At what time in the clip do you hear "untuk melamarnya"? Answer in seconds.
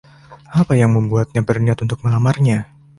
1.85-2.57